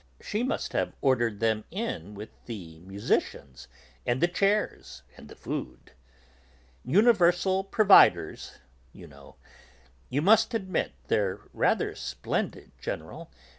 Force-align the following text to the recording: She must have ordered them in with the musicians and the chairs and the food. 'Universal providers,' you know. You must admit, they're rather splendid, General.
She 0.19 0.41
must 0.41 0.73
have 0.73 0.93
ordered 0.99 1.39
them 1.39 1.63
in 1.69 2.15
with 2.15 2.31
the 2.47 2.79
musicians 2.79 3.67
and 4.03 4.19
the 4.19 4.27
chairs 4.27 5.03
and 5.15 5.29
the 5.29 5.35
food. 5.35 5.91
'Universal 6.83 7.65
providers,' 7.65 8.55
you 8.93 9.05
know. 9.05 9.35
You 10.09 10.23
must 10.23 10.55
admit, 10.55 10.93
they're 11.07 11.41
rather 11.53 11.93
splendid, 11.93 12.71
General. 12.79 13.29